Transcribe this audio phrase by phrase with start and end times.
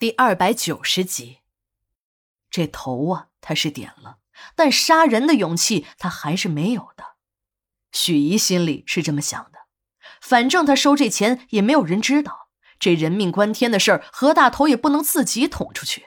[0.00, 1.40] 第二百九十集，
[2.50, 4.16] 这头啊，他是点了，
[4.54, 7.16] 但杀人的勇气他还是没有的。
[7.92, 9.58] 许怡心里是这么想的，
[10.22, 16.06] 反正他收这钱也没有人知道，这人命关天的事儿，何大头也不能自己捅出去，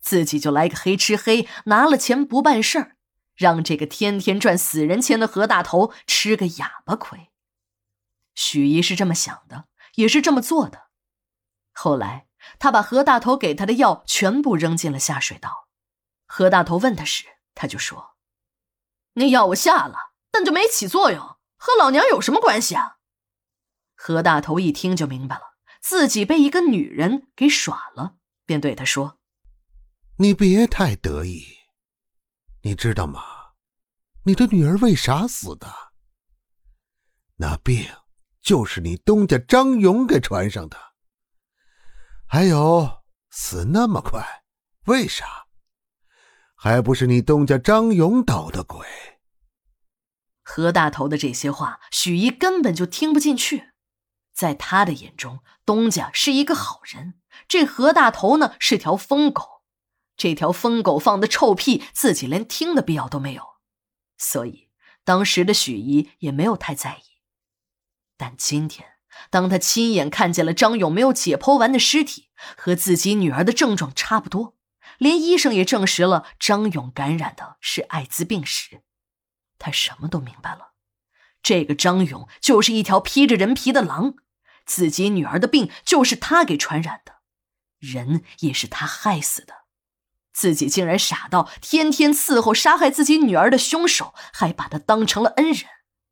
[0.00, 2.96] 自己就来个黑吃黑，拿了钱不办事儿，
[3.34, 7.28] 让这个天天赚死人钱的何大头吃个哑巴亏。
[8.34, 9.66] 许怡是这么想的，
[9.96, 10.86] 也是这么做的。
[11.74, 12.25] 后来。
[12.58, 15.68] 他把何大头给他的药全部扔进了下水道。
[16.26, 17.24] 何大头问他时，
[17.54, 18.16] 他就说
[19.14, 22.96] ：“那药我下了，但就没起作用，和老娘有什么关系啊？”
[23.94, 25.42] 何大头一听就明白了，
[25.80, 29.18] 自己被一个女人给耍了，便对他说
[30.18, 31.44] ：“你别太得意，
[32.62, 33.22] 你知道吗？
[34.24, 35.72] 你的女儿为啥死的？
[37.36, 37.86] 那病
[38.42, 40.76] 就是你东家张勇给传上的。”
[42.36, 44.44] 还有死那么快，
[44.84, 45.46] 为啥？
[46.54, 48.86] 还不是你东家张勇捣的鬼？
[50.42, 53.70] 何大头的这些话，许姨根本就听不进去。
[54.34, 59.62] 在他的眼中，东家是一个好人，这何大头呢是条疯狗。
[60.18, 63.42] 这条疯狗放的臭屁，自己连听的必要都没有。
[64.18, 64.68] 所以
[65.04, 67.22] 当时的许姨也没有太在意。
[68.18, 68.95] 但今天。
[69.30, 74.56] 当他亲眼看见了张勇没有解剖完的尸体，和自己女儿的症状差不多，
[74.98, 78.82] 连医生也证实了张勇感染的是艾滋病时，
[79.58, 80.72] 他什么都明白了。
[81.42, 84.14] 这个张勇就是一条披着人皮的狼，
[84.64, 87.16] 自己女儿的病就是他给传染的，
[87.78, 89.54] 人也是他害死的，
[90.32, 95.66] 自己竟然傻到天天伺候杀害自己女儿的凶手，还把他当成了恩人。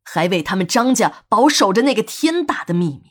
[0.05, 3.10] 还为他们张家保守着那个天大的秘密。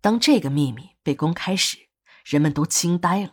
[0.00, 1.88] 当这个秘密被公开时，
[2.24, 3.32] 人们都惊呆了。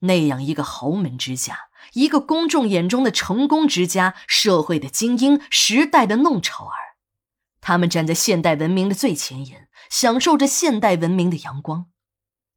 [0.00, 6.96] 那样一个豪门之家，一个公众眼中的成功之家，社会的精英，时代的弄潮儿，
[7.62, 11.86] 他们站在现代文明的最前沿，享受着现代文明的阳光。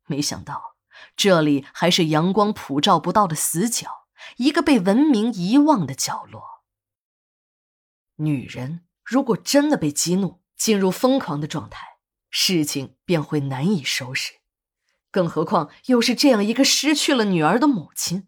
[0.07, 0.75] 没想到，
[1.15, 6.56] 这里还是阳光普照不到的死角，一个被文明遗忘的角落。
[8.17, 11.85] 女人如果真的被激怒，进入疯狂的状态，
[12.29, 14.33] 事情便会难以收拾。
[15.09, 18.27] 更何况又是这样一个失去了女儿的母亲，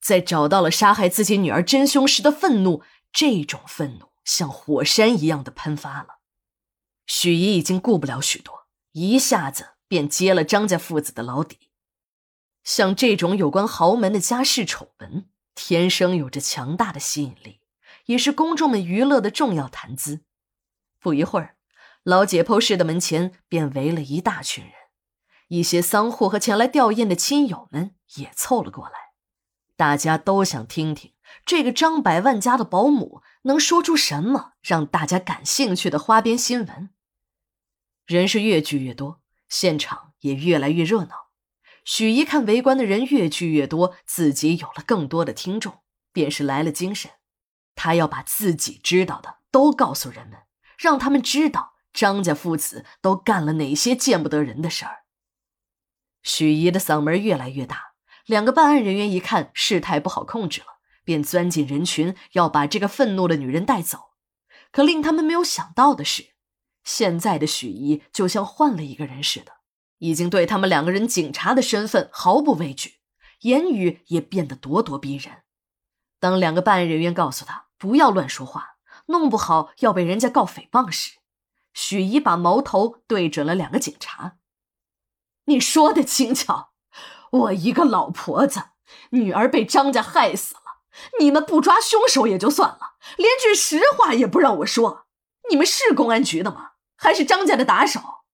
[0.00, 6.18] 在找到了杀害自己女儿真凶时的愤怒，这种愤怒像火山一样的喷发了。
[7.06, 11.70] 许怡已经顾不了许多，一下子便揭了张家父子的老底。
[12.64, 17.57] 像这种有关豪门的家世丑闻，天生有着强大的吸引力。
[18.08, 20.22] 也是公众们娱乐的重要谈资。
[20.98, 21.56] 不一会儿，
[22.02, 24.72] 老解剖室的门前便围了一大群人，
[25.48, 28.92] 一些丧户和前来吊唁的亲友们也凑了过来。
[29.76, 31.12] 大家都想听听
[31.44, 36.90] 这个张百万家的保姆能说出什么让大家感兴趣的花边新闻。
[38.06, 39.20] 人是越聚越多，
[39.50, 41.28] 现场也越来越热闹。
[41.84, 45.82] 许一看围观的人越聚越多，自己有了更多的听众，
[46.12, 47.12] 便是来了精神。
[47.78, 50.40] 他要把自己知道的都告诉人们，
[50.76, 55.04] 让他们知道张家父子都干了哪些见不得人的事儿。
[56.24, 57.92] 许怡的嗓门越来越大，
[58.26, 60.66] 两个办案人员一看事态不好控制了，
[61.04, 64.10] 便钻进人群要把这个愤怒的女人带走。
[64.72, 66.30] 可令他们没有想到的是，
[66.82, 69.52] 现在的许怡就像换了一个人似的，
[69.98, 72.96] 已经对他们两个人警察的身份毫不畏惧，
[73.42, 75.44] 言语也变得咄咄逼人。
[76.20, 81.18] 当两个办案人员告诉他，不要乱说话，弄不好要被人家告诽谤时，
[81.72, 84.36] 许姨把矛头对准了两个警察。
[85.44, 86.72] 你说的轻巧，
[87.30, 88.70] 我一个老婆子，
[89.10, 90.82] 女儿被张家害死了，
[91.20, 95.06] 你们不抓凶手也就算了，连句实话也不让我说。
[95.48, 96.72] 你们是公安局的吗？
[96.96, 98.24] 还是张家的打手？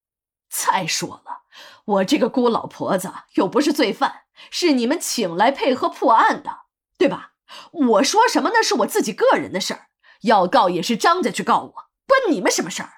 [0.49, 1.43] 再说了，
[1.84, 6.62] 我这个孤老婆子又不是罪犯，是你们请来配合破案的，
[6.97, 7.34] 对吧？
[7.73, 9.88] 我说什么那是我自己个人的事儿，
[10.23, 11.75] 要告也是张家去告我，
[12.06, 12.91] 关你们什么事儿？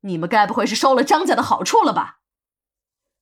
[0.00, 2.20] 你们该不会是收了张家的好处了吧？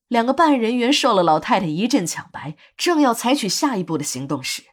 [0.08, 4.64] 两个办案人员受了老太太一阵抢白，正要采取下一步的行动时，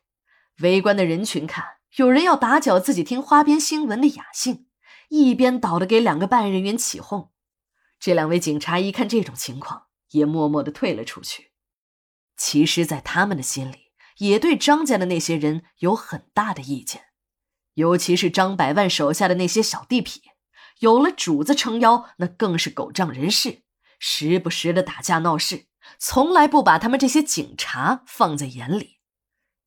[0.62, 4.68] 围观的人群看有人要打搅自己听花边新闻的雅兴，
[5.09, 7.31] 一边倒的给两个办案人员起哄。
[8.00, 11.51] 这两位警察一看这种情况，也默默的退了出去。
[12.35, 13.88] 其实，在他们的心里。
[14.19, 17.07] 也对张家的那些人有很大的意见，
[17.74, 20.19] 尤其是张百万手下的那些小地痞，
[20.80, 23.63] 有了主子撑腰，那更是狗仗人势，
[23.98, 25.66] 时不时的打架闹事，
[25.98, 29.00] 从来不把他们这些警察放在眼里。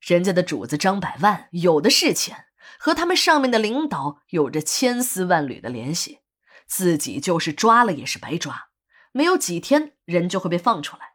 [0.00, 2.46] 人家的主子张百万有的是钱，
[2.78, 6.18] 和他们上面的领导有着千丝万缕的联系，
[6.66, 8.68] 自己就是抓了也是白抓，
[9.12, 11.11] 没有几天人就会被放出来。